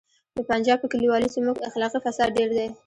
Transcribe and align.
د 0.35 0.39
پنجاب 0.49 0.77
په 0.81 0.87
کلیوالو 0.93 1.33
سیمو 1.35 1.51
کې 1.57 1.67
اخلاقي 1.69 1.99
فساد 2.05 2.29
ډیر 2.37 2.49
دی 2.57 2.67